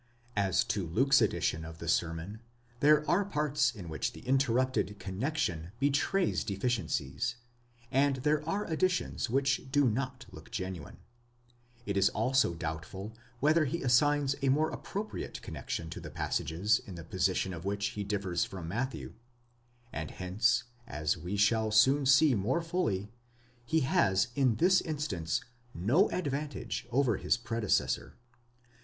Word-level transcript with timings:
® 0.01 0.03
As 0.35 0.63
to 0.63 0.87
Luke's 0.87 1.21
edition 1.21 1.63
of 1.63 1.77
the 1.77 1.87
sermon, 1.87 2.39
there 2.79 3.07
are 3.07 3.23
parts 3.23 3.69
in 3.71 3.87
which 3.87 4.13
the 4.13 4.21
interrupted 4.21 4.97
connexion 4.97 5.73
betrays 5.79 6.43
deficiencies, 6.43 7.35
and 7.91 8.15
there 8.15 8.43
are 8.49 8.65
additions 8.65 9.29
which 9.29 9.69
do 9.71 9.87
not 9.87 10.25
look 10.31 10.49
genuine; 10.49 10.97
7 11.81 11.81
it 11.85 11.97
is 11.97 12.09
also 12.09 12.55
doubtful 12.55 13.15
whether 13.41 13.65
he 13.65 13.83
assigns 13.83 14.35
a 14.41 14.49
more 14.49 14.71
appropriate 14.71 15.39
connexion 15.43 15.87
to 15.91 15.99
the 15.99 16.09
passages 16.09 16.79
in 16.79 16.95
the 16.95 17.03
position 17.03 17.53
of 17.53 17.63
which 17.63 17.89
he 17.89 18.03
differs 18.03 18.43
from 18.43 18.67
Matthew; 18.67 19.09
8 19.93 19.93
and 19.93 20.09
hence, 20.11 20.63
as 20.87 21.15
we 21.15 21.35
shall 21.37 21.69
soon 21.69 22.07
see 22.07 22.33
more 22.33 22.63
fully, 22.63 23.11
he 23.67 23.81
has 23.81 24.29
in 24.33 24.55
this 24.55 24.81
instance 24.81 25.41
no 25.75 26.09
advantage 26.09 26.87
over 26.89 27.17
his 27.17 27.37
predecessor. 27.37 28.15